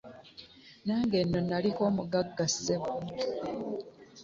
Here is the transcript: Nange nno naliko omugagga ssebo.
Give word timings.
Nange 0.85 1.19
nno 1.23 1.39
naliko 1.49 1.81
omugagga 1.89 2.45
ssebo. 2.51 2.91